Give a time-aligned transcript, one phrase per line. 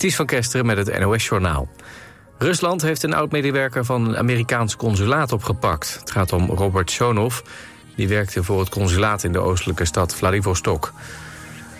[0.00, 1.68] Ties van Kesteren met het NOS-journaal.
[2.38, 5.96] Rusland heeft een oud-medewerker van een Amerikaans consulaat opgepakt.
[6.00, 7.40] Het gaat om Robert Shonov.
[7.96, 10.92] Die werkte voor het consulaat in de oostelijke stad Vladivostok.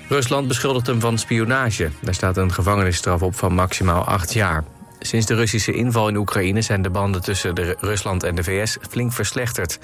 [0.09, 1.91] Rusland beschuldigt hem van spionage.
[2.01, 4.65] Daar staat een gevangenisstraf op van maximaal acht jaar.
[4.99, 8.77] Sinds de Russische inval in Oekraïne zijn de banden tussen de Rusland en de VS
[8.91, 9.79] flink verslechterd.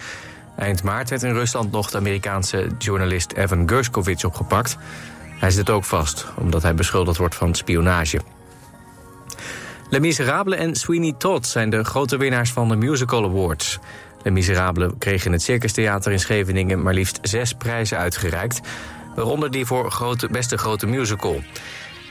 [0.56, 4.76] Eind maart werd in Rusland nog de Amerikaanse journalist Evan Gershkovich opgepakt.
[5.38, 8.20] Hij zit ook vast, omdat hij beschuldigd wordt van spionage.
[9.90, 13.78] Les Miserables en Sweeney Todd zijn de grote winnaars van de Musical Awards.
[14.22, 18.60] Les Miserables kreeg in het Circus Theater in Scheveningen maar liefst zes prijzen uitgereikt.
[19.14, 21.42] Waaronder die voor grote, beste grote musical.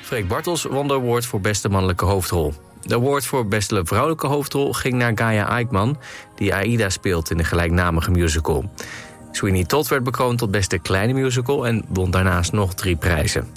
[0.02, 2.54] Freek Bartels won de award voor beste mannelijke hoofdrol.
[2.82, 5.98] De award voor beste vrouwelijke hoofdrol ging naar Gaia Eickman...
[6.36, 8.70] die Aida speelt in de gelijknamige musical.
[9.36, 11.68] Sweeney Todd werd bekroond tot beste kleine musical...
[11.68, 13.48] en won daarnaast nog drie prijzen.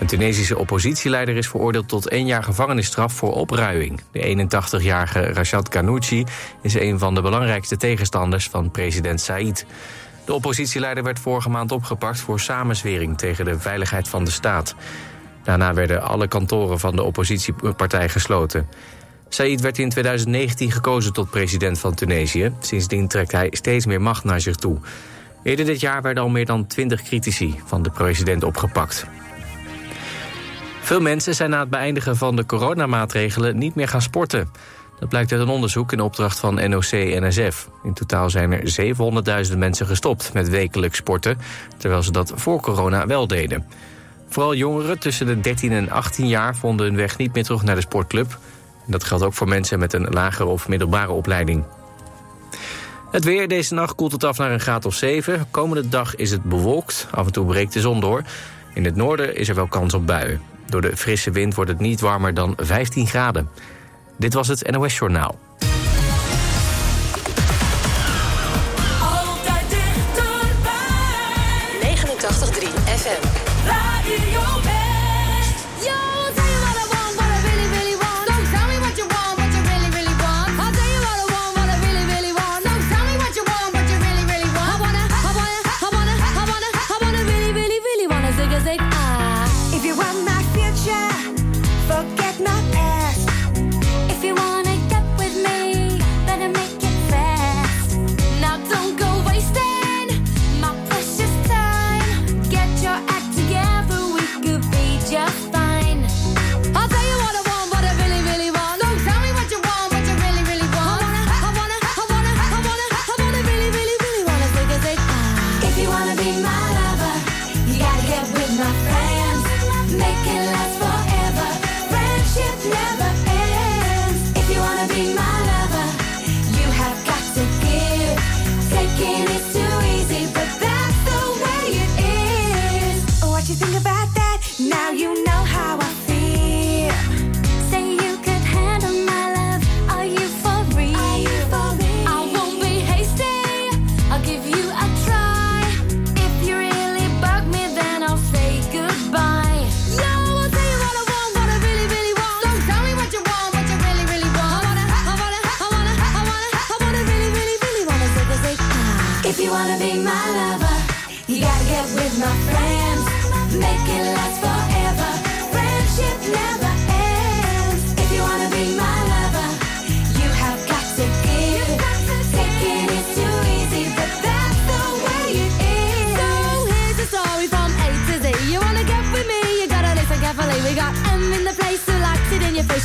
[0.00, 4.00] Een Tunesische oppositieleider is veroordeeld tot één jaar gevangenisstraf voor opruiing.
[4.12, 6.24] De 81-jarige Rashad Ghanouchi
[6.62, 9.66] is een van de belangrijkste tegenstanders van president Said.
[10.24, 14.74] De oppositieleider werd vorige maand opgepakt voor samenzwering tegen de veiligheid van de staat.
[15.42, 18.68] Daarna werden alle kantoren van de oppositiepartij gesloten.
[19.28, 22.52] Said werd in 2019 gekozen tot president van Tunesië.
[22.60, 24.78] Sindsdien trekt hij steeds meer macht naar zich toe.
[25.42, 29.06] Eerder dit jaar werden al meer dan 20 critici van de president opgepakt.
[30.80, 34.50] Veel mensen zijn na het beëindigen van de coronamaatregelen niet meer gaan sporten.
[34.98, 37.68] Dat blijkt uit een onderzoek in opdracht van NOC-NSF.
[37.82, 38.94] In totaal zijn er
[39.50, 41.38] 700.000 mensen gestopt met wekelijks sporten...
[41.76, 43.66] terwijl ze dat voor corona wel deden.
[44.28, 47.74] Vooral jongeren tussen de 13 en 18 jaar vonden hun weg niet meer terug naar
[47.74, 48.38] de sportclub.
[48.88, 51.64] Dat geldt ook voor mensen met een lagere of middelbare opleiding.
[53.10, 55.46] Het weer deze nacht koelt het af naar een graad of 7.
[55.50, 57.06] Komende dag is het bewolkt.
[57.10, 58.22] Af en toe breekt de zon door.
[58.74, 60.40] In het noorden is er wel kans op buien.
[60.66, 63.48] Door de frisse wind wordt het niet warmer dan 15 graden.
[64.16, 65.47] Dit was het NOS Journaal.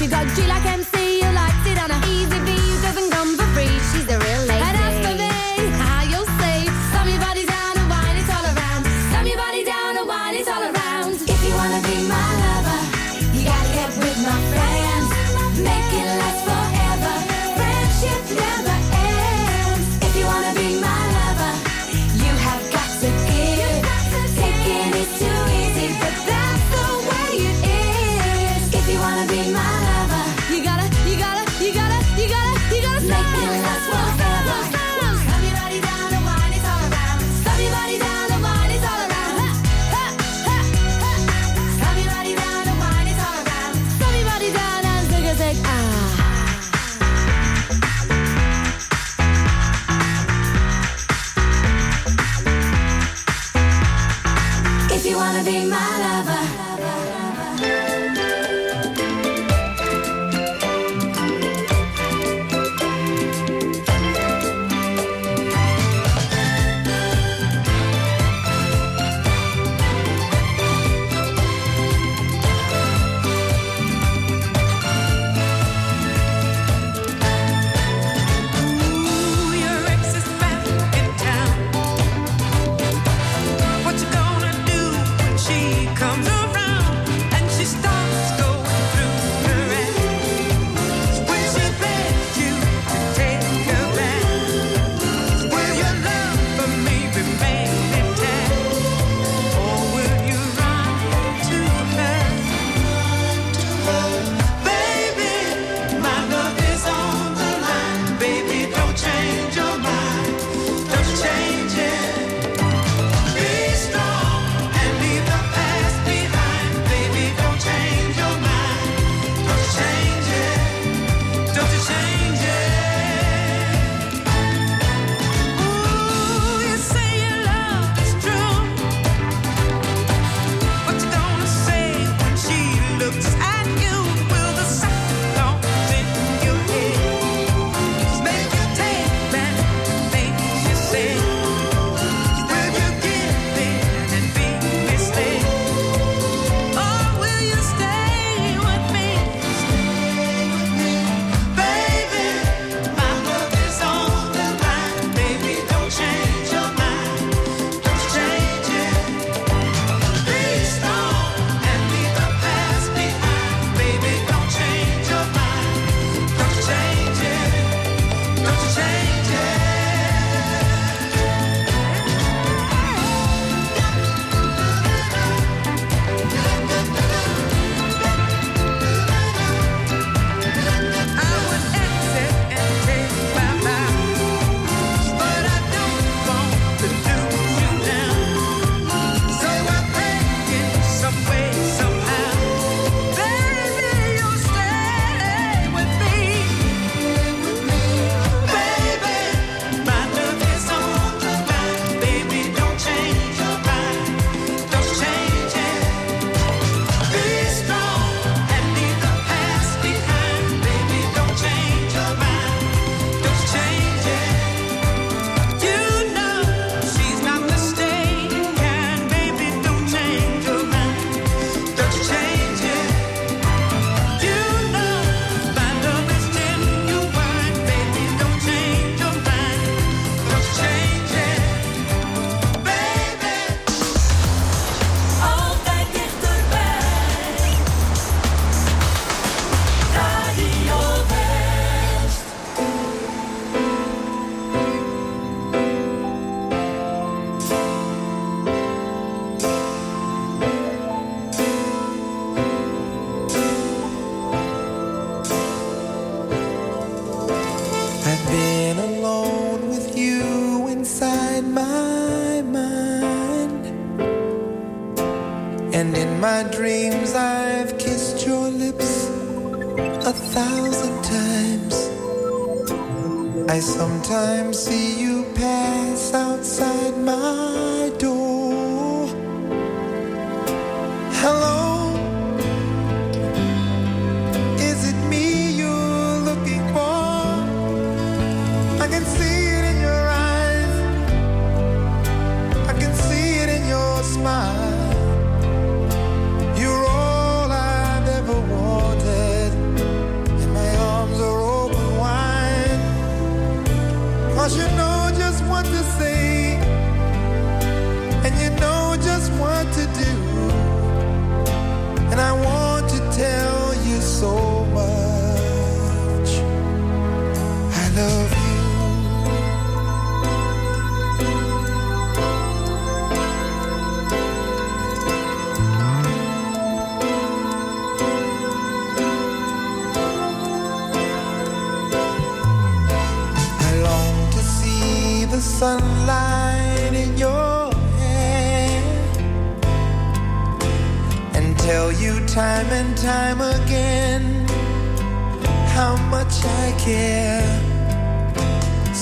[0.03, 0.62] We got G like.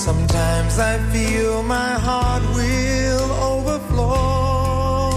[0.01, 5.11] Sometimes I feel my heart will overflow.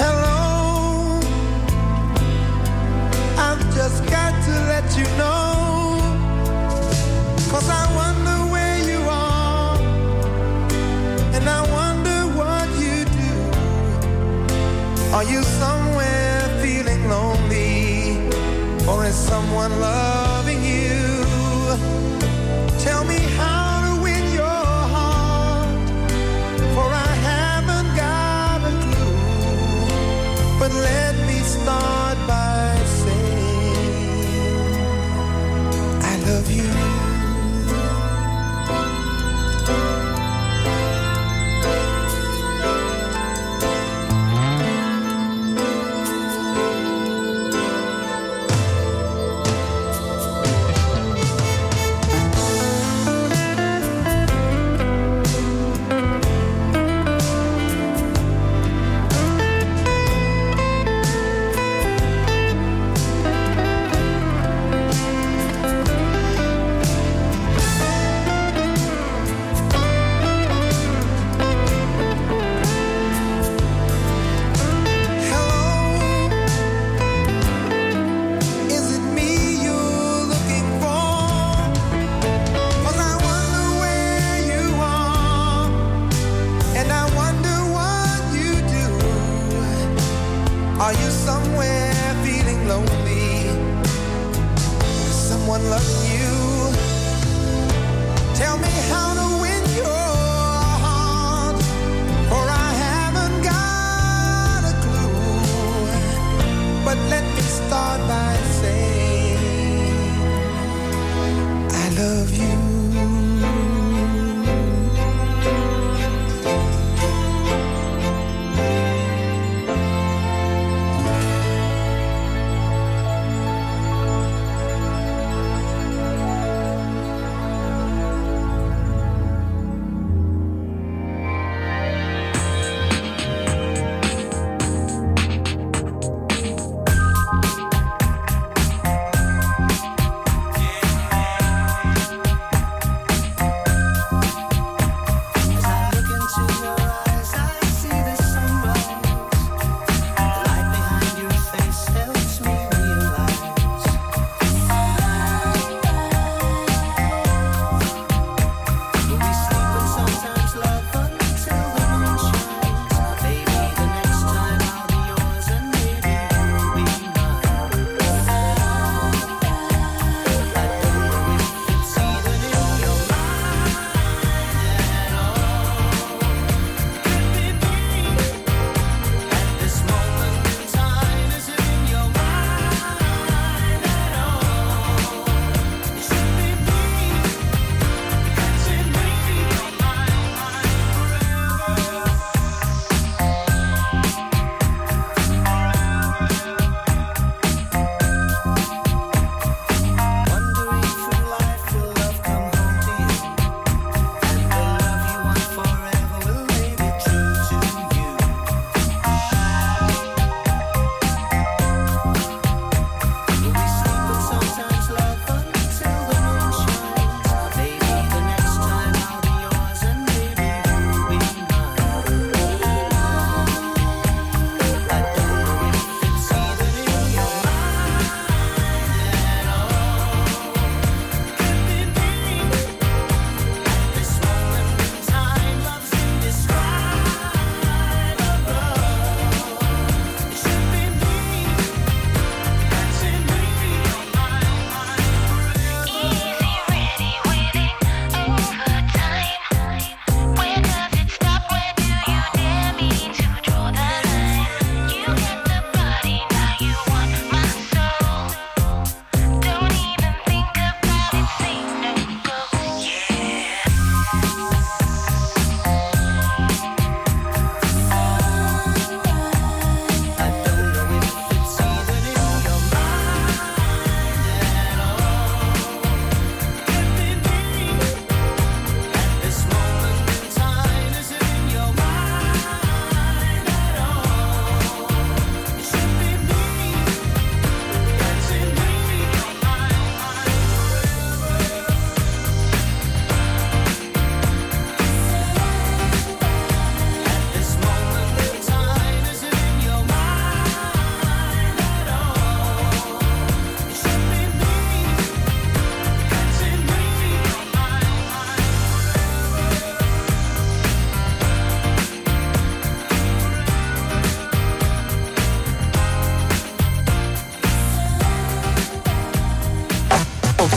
[0.00, 1.20] Hello,
[3.38, 6.00] I've just got to let you know.
[7.48, 9.78] Cause I wonder where you are,
[11.36, 13.34] and I wonder what you do.
[15.14, 18.28] Are you somewhere feeling lonely,
[18.88, 20.15] or is someone loved?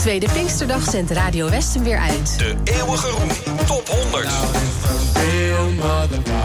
[0.09, 2.37] Tweede Pinksterdag zendt Radio Westen weer uit.
[2.37, 3.29] De eeuwige roem,
[3.65, 4.27] top 100.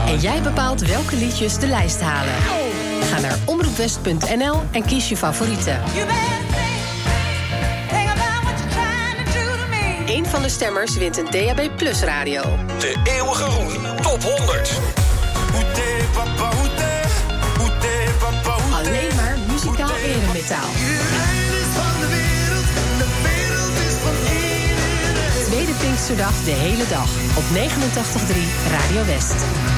[0.06, 2.34] En jij bepaalt welke liedjes de lijst halen.
[3.02, 5.76] Ga naar omroepwest.nl en kies je favoriete.
[10.06, 12.42] Eén van de stemmers wint een DAB Plus radio.
[12.78, 14.80] De eeuwige roem, top 100.
[18.72, 20.68] Alleen maar muzikaal eremetaal.
[26.06, 28.36] de hele dag op 89.3
[28.70, 29.73] Radio West.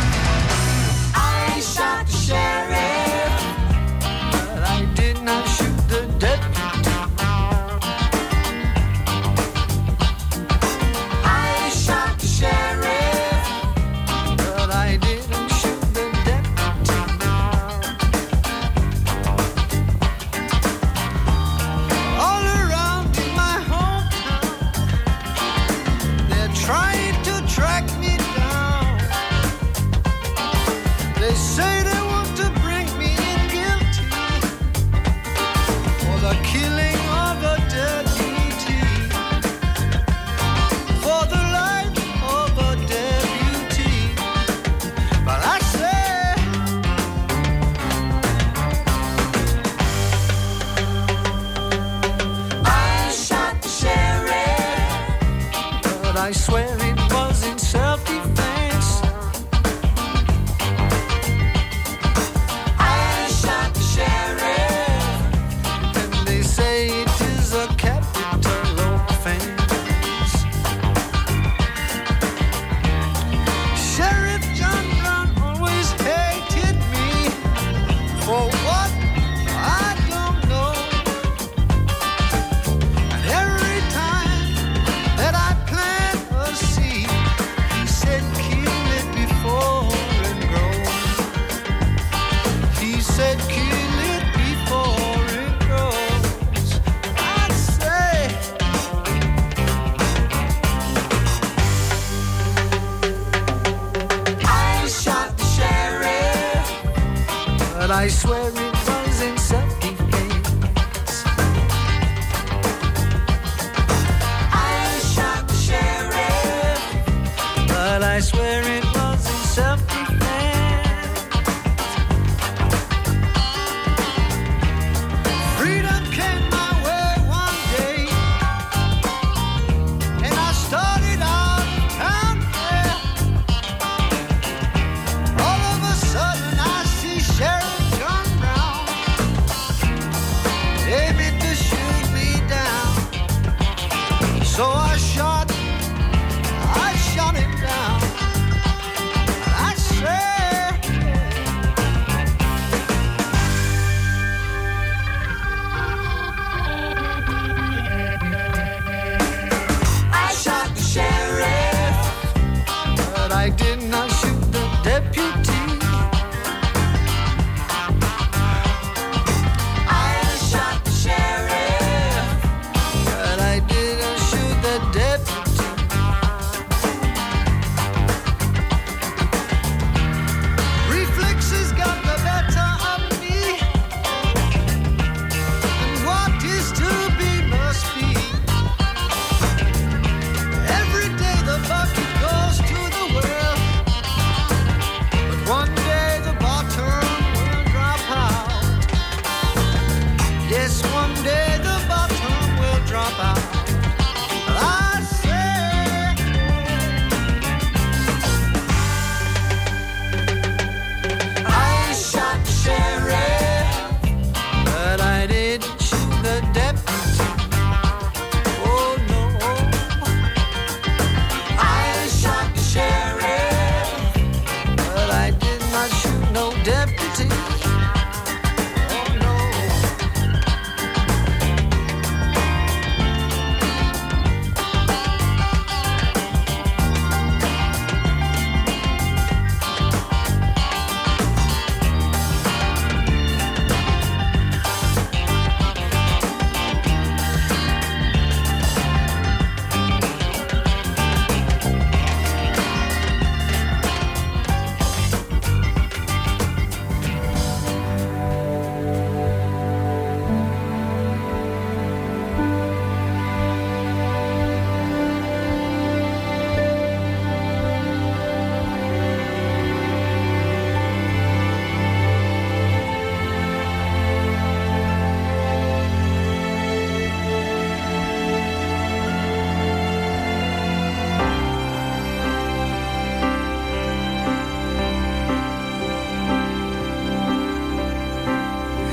[57.08, 57.55] vozinha.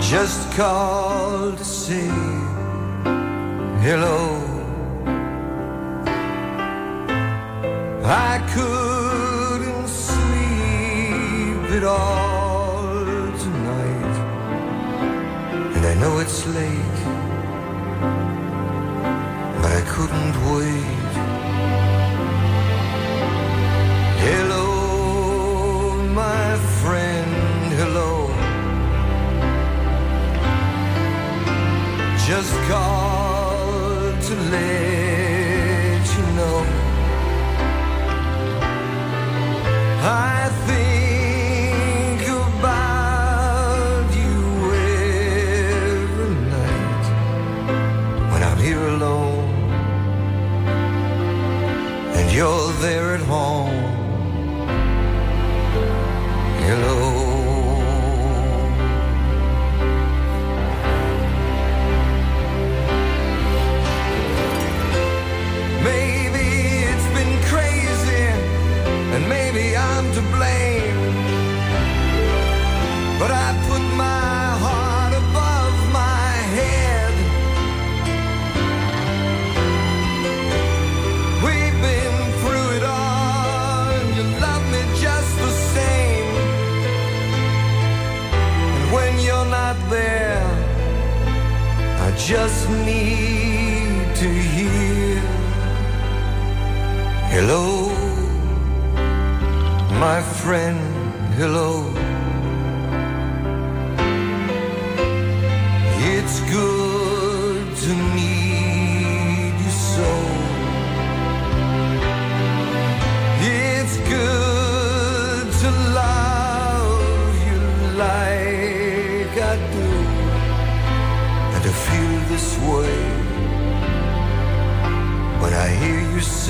[0.00, 2.10] Just called to say
[3.86, 4.18] hello.
[8.04, 14.16] I couldn't sleep at all tonight,
[15.76, 17.00] and I know it's late,
[19.62, 20.99] but I couldn't wait.
[26.80, 28.28] Friend, hello.
[32.26, 34.99] Just called to let
[92.30, 95.18] just need to hear.
[97.34, 97.88] Hello,
[99.98, 100.78] my friend,
[101.34, 101.92] hello.
[106.12, 108.39] It's good to need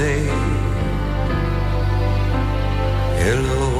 [0.01, 0.25] say
[3.23, 3.80] hello.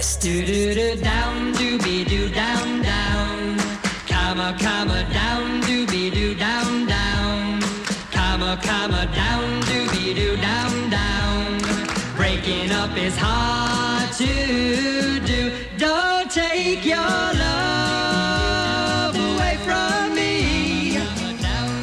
[0.00, 0.22] West.
[0.22, 3.58] Do do do down, doobie doo down down.
[4.08, 7.60] Comma comma down, doobie doo down down.
[8.10, 11.42] Comma comma down, doobie doo down down.
[12.16, 15.40] Breaking up is hard to do.
[15.76, 20.98] Don't take your love away from me.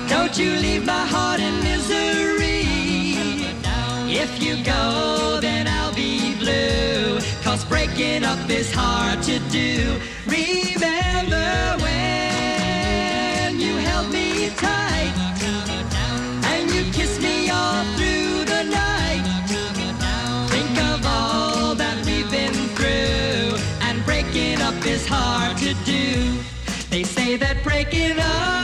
[0.10, 2.66] Don't you leave my heart in misery.
[4.24, 5.40] If you go,
[7.98, 10.00] breaking up is hard to do.
[10.28, 15.14] Remember when you held me tight
[16.46, 19.24] and you kissed me all through the night.
[20.52, 26.38] Think of all that we've been through, and breaking up is hard to do.
[26.92, 28.57] They say that breaking up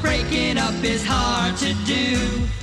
[0.00, 2.55] breaking up is hard to do.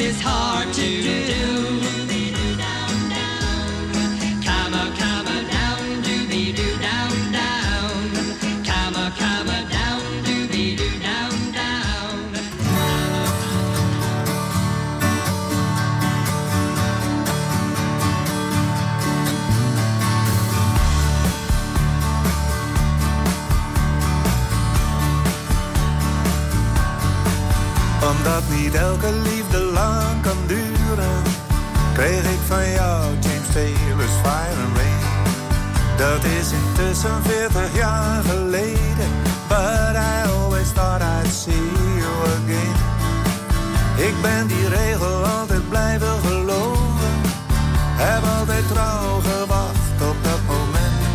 [0.00, 0.73] Is hard
[36.24, 39.10] Dat is intussen 40 jaar geleden,
[39.48, 41.68] but I always thought I'd see
[42.00, 42.76] you again.
[43.96, 47.14] Ik ben die regel altijd blijven geloven,
[47.96, 51.14] heb altijd trouw gewacht op dat moment.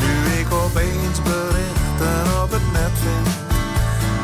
[0.00, 3.28] Nu ik opeens berichten op het net vind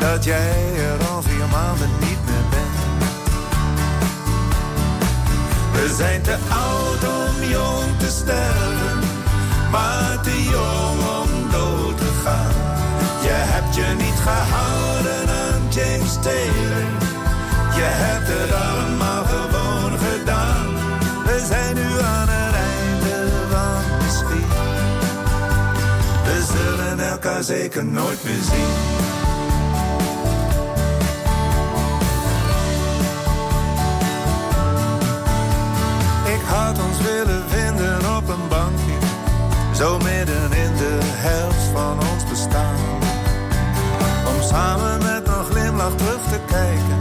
[0.01, 2.79] dat jij er al vier maanden niet meer bent.
[5.73, 9.10] We zijn te oud om jong te sterven,
[9.71, 12.55] maar te jong om dood te gaan.
[13.23, 16.85] Je hebt je niet gehouden aan James Taylor,
[17.79, 20.67] je hebt het allemaal gewoon gedaan.
[21.25, 24.49] We zijn nu aan het einde van misschien.
[26.25, 28.99] We zullen elkaar zeker nooit meer zien.
[36.35, 37.70] Ik had ons willen bankje,
[39.81, 42.99] zo midden in de helft van ons bestaan.
[44.27, 46.97] Om samen met een glimlach terug te kijken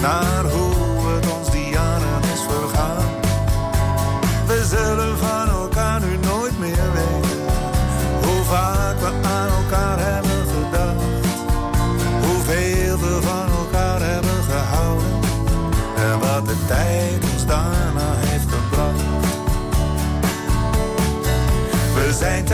[0.00, 3.04] naar hoe het ons die jaren is vergaan.
[4.46, 5.61] We zullen van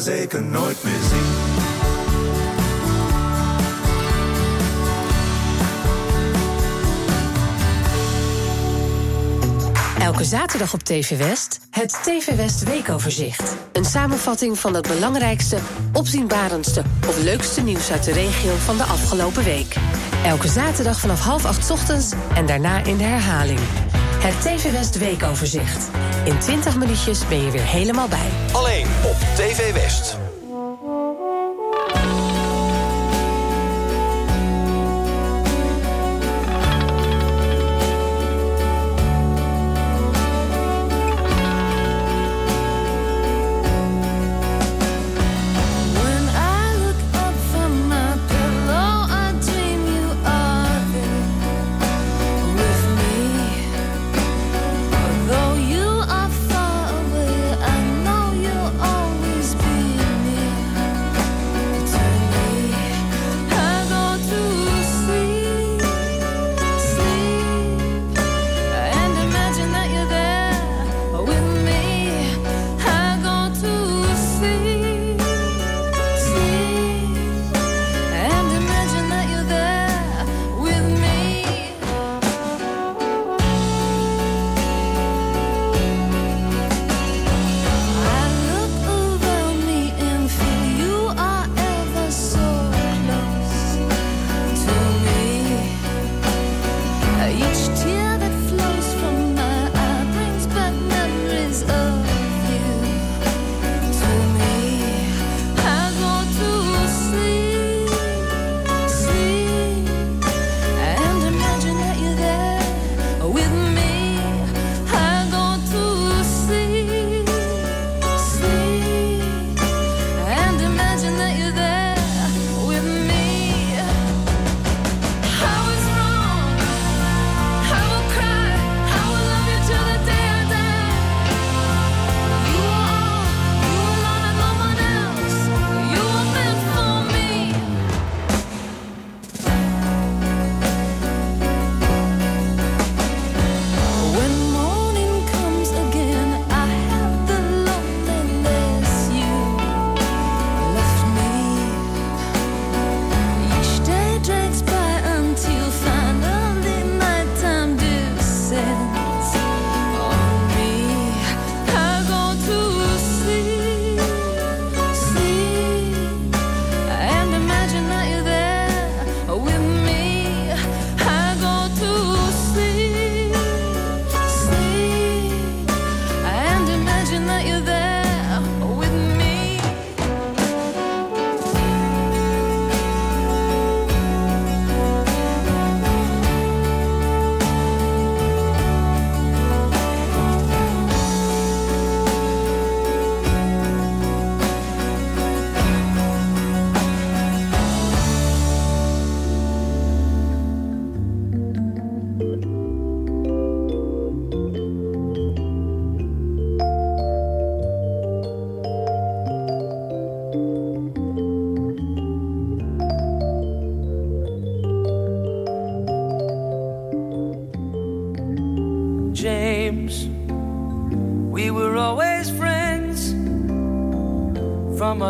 [0.00, 1.56] zeker nooit meer zien.
[9.98, 13.56] Elke zaterdag op TV West het TV West weekoverzicht.
[13.72, 15.58] Een samenvatting van het belangrijkste,
[15.92, 19.76] opzienbarendste of leukste nieuws uit de regio van de afgelopen week.
[20.24, 23.58] Elke zaterdag vanaf half acht ochtends en daarna in de herhaling.
[24.18, 25.90] Het TV West weekoverzicht.
[26.24, 28.28] In 20 minuutjes ben je weer helemaal bij.
[28.52, 30.27] Alleen op TV West.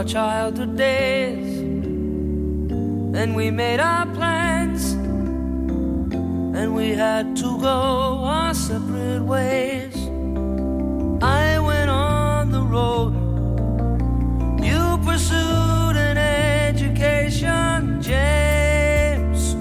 [0.08, 1.58] Childhood days.
[3.20, 4.92] And we made our plans
[6.58, 9.94] and we had to go our separate ways.
[11.22, 13.12] I went on the road,
[14.64, 19.54] you pursued an education, James.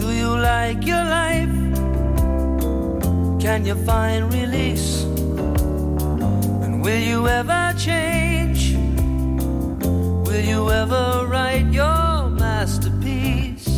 [0.00, 1.56] Do you like your life?
[3.38, 5.02] Can you find release?
[6.64, 8.33] And will you ever change?
[10.34, 13.68] Will you ever write your masterpiece?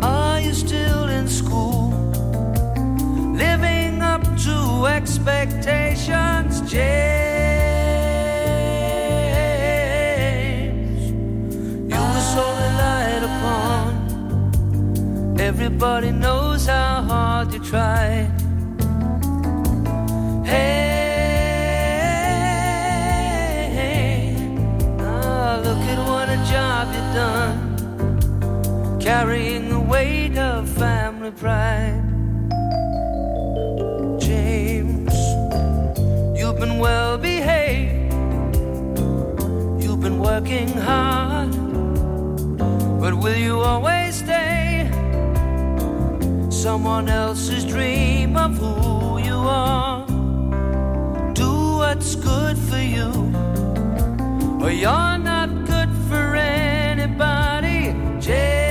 [0.00, 1.90] Are you still in school?
[3.34, 7.00] Living up to expectations, James.
[11.90, 13.88] You were so relied upon.
[15.40, 18.30] Everybody knows how hard you tried.
[20.46, 20.91] Hey,
[27.12, 32.02] done, carrying the weight of family pride.
[34.18, 35.14] James,
[36.38, 38.14] you've been well behaved,
[39.82, 41.50] you've been working hard,
[43.00, 44.88] but will you always stay?
[46.50, 50.06] Someone else's dream of who you are.
[51.34, 53.10] Do what's good for you,
[54.62, 55.18] or you're
[58.28, 58.61] anybody.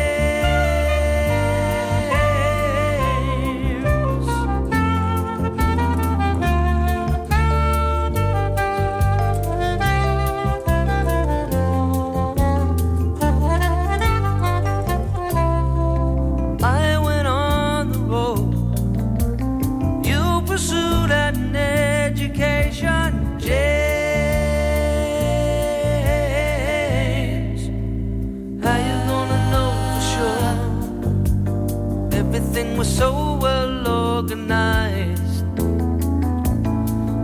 [32.81, 35.45] Was so well organized.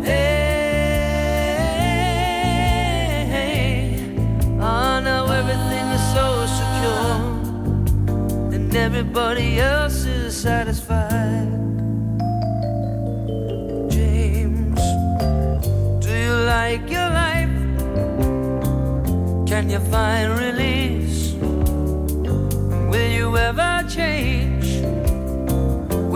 [0.06, 1.18] Hey,
[4.62, 6.28] oh, now everything is so
[6.60, 7.18] secure
[8.54, 11.50] and everybody else is satisfied.
[13.90, 14.82] James,
[16.06, 17.58] do you like your life?
[19.50, 21.34] Can you find release?
[22.92, 24.47] Will you ever change?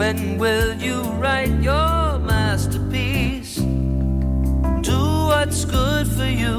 [0.02, 3.58] When will you write your masterpiece?
[3.58, 5.00] Do
[5.30, 6.58] what's good for you.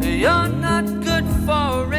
[0.00, 1.95] You're not good for anybody,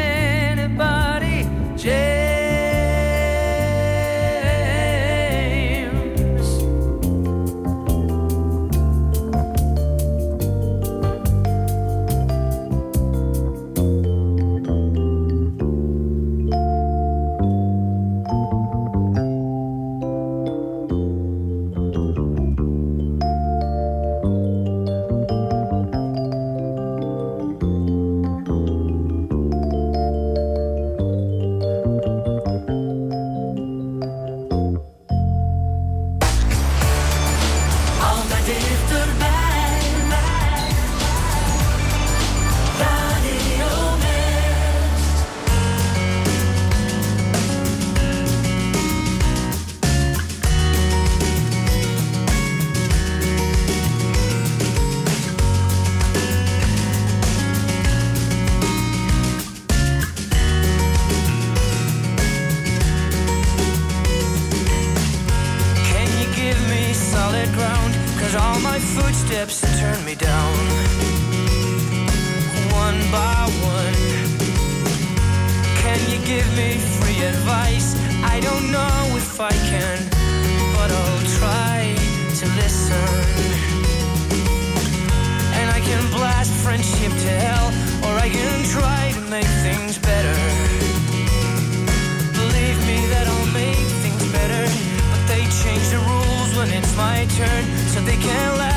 [97.37, 97.63] turn,
[97.93, 98.76] so they can't laugh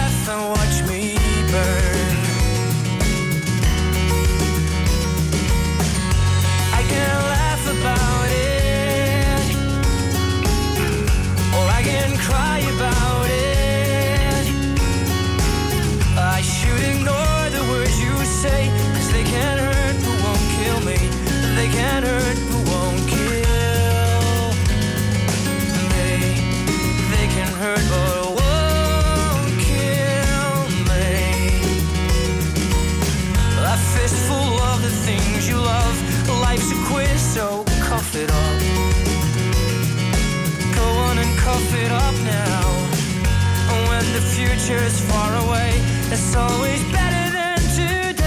[44.71, 45.73] future's far away.
[46.13, 48.23] It's always better than today.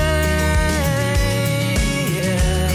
[2.20, 2.72] Yeah.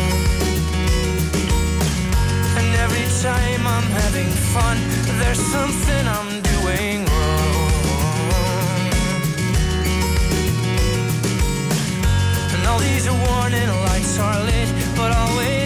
[2.58, 4.76] And every time I'm having fun,
[5.18, 7.70] there's something I'm doing wrong.
[12.54, 15.57] And all these warning lights are lit, but always.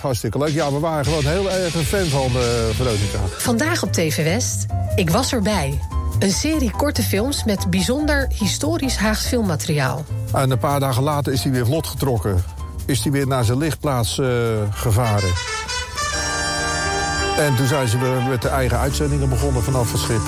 [0.00, 0.54] inderdaad hartstikke leuk.
[0.54, 3.18] Ja, we waren gewoon heel erg een fan van eh, uh, Veronica.
[3.38, 5.80] Vandaag op TV West, Ik was erbij.
[6.18, 10.04] Een serie korte films met bijzonder historisch Haags filmmateriaal.
[10.32, 12.44] En een paar dagen later is hij weer vlot getrokken.
[12.86, 14.28] Is hij weer naar zijn lichtplaats eh,
[14.70, 15.32] gevaren.
[17.38, 20.20] En toen zijn ze weer met de eigen uitzendingen begonnen vanaf het schip.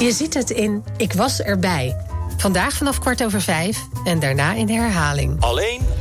[0.00, 1.96] Je ziet het in Ik was erbij.
[2.36, 5.40] Vandaag vanaf kwart over vijf en daarna in de herhaling.
[5.40, 5.69] Alleen.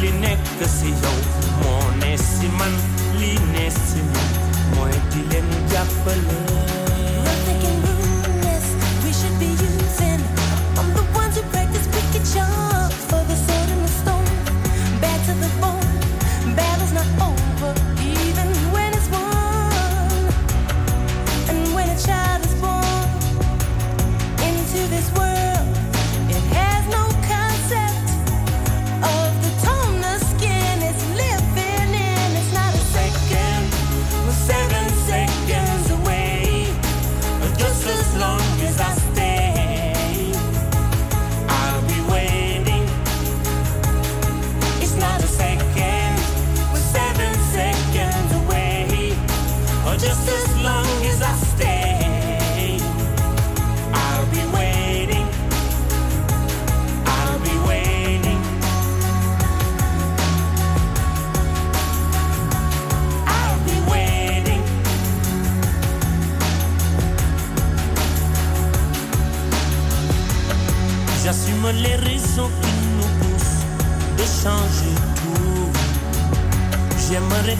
[0.00, 1.18] li nekk si yow
[1.62, 2.74] moo ne si man
[3.20, 4.30] li ne si ñun
[4.74, 6.65] mooy di leen jàppale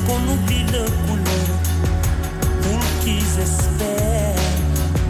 [0.05, 1.49] Qu'on oublie le couleur
[2.63, 4.45] pour qu'ils espèrent.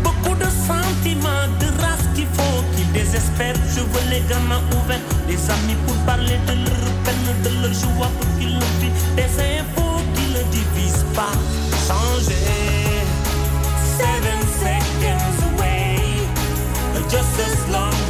[0.02, 3.60] Beaucoup de sentiments, de race qu'il faut qu'ils désespèrent.
[3.74, 8.10] Je veux les gamins ouverts, des amis pour parler de leur peine, de leur joie
[8.18, 9.16] pour qu'ils le vivent.
[9.16, 11.34] Des infos qui ne divisent pas.
[11.86, 12.46] Changer.
[13.98, 15.98] Seven seconds away.
[17.10, 18.05] Just as long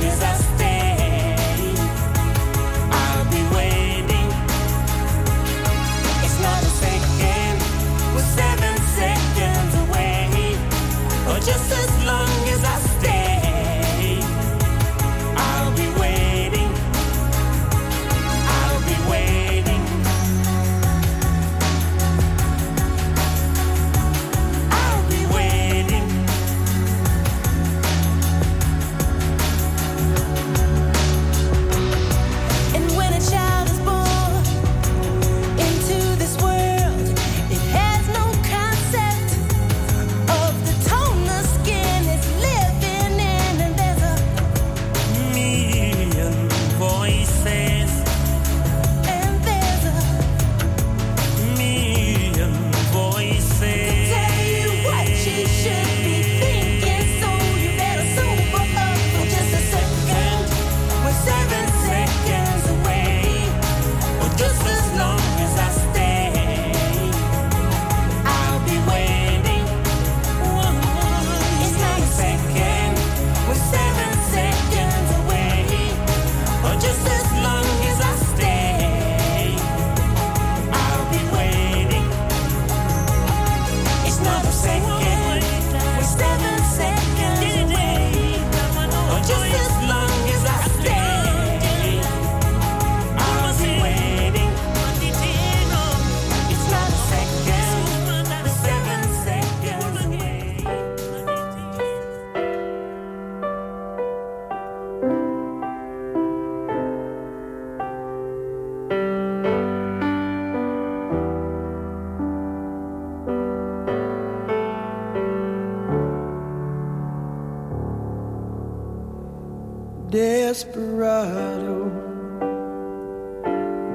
[120.16, 121.90] Desperado,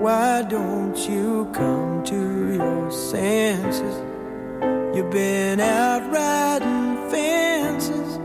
[0.04, 3.96] why don't you come to your senses?
[4.94, 8.18] You've been out riding fences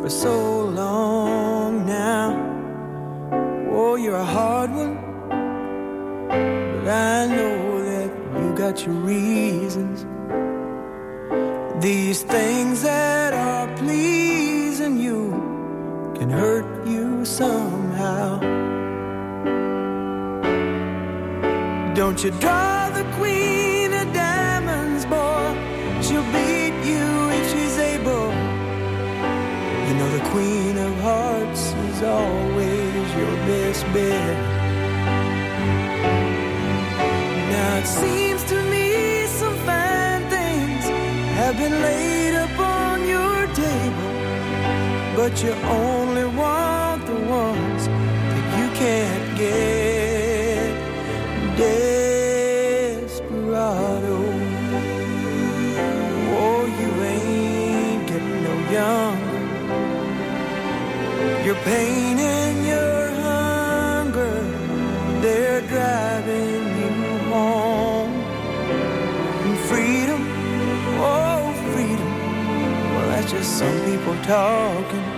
[0.00, 2.28] for so long now.
[3.72, 4.94] Oh, you're a hard one,
[6.18, 8.10] but I know that
[8.40, 10.06] you got your reasons.
[11.82, 15.48] These things that are pleasing you
[16.18, 16.67] can hurt
[17.38, 18.40] somehow.
[21.94, 25.46] Don't you draw the queen of diamonds, boy?
[26.04, 27.06] She'll beat you
[27.38, 28.28] if she's able.
[29.86, 34.36] You know the queen of hearts is always your best bet.
[37.52, 40.84] Now it seems to me some fine things
[41.40, 44.10] have been laid upon your table,
[45.18, 46.67] but you only want
[49.38, 50.74] get.
[51.56, 53.08] Desperado,
[56.42, 59.42] oh, you ain't getting no younger.
[61.44, 64.36] Your pain and your hunger,
[65.20, 66.90] they're driving you
[67.32, 68.14] home.
[69.44, 70.22] And freedom,
[71.00, 72.12] oh, freedom,
[72.94, 75.17] well, that's just some people talking.